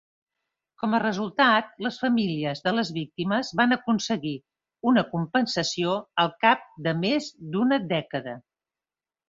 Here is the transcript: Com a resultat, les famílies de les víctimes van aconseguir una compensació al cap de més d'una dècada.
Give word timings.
Com 0.83 0.93
a 0.97 1.01
resultat, 1.01 1.67
les 1.87 1.99
famílies 2.03 2.63
de 2.69 2.73
les 2.77 2.91
víctimes 2.95 3.53
van 3.61 3.77
aconseguir 3.77 4.33
una 4.93 5.05
compensació 5.13 5.95
al 6.25 6.35
cap 6.47 6.67
de 6.89 6.97
més 7.07 7.31
d'una 7.53 7.83
dècada. 7.97 8.39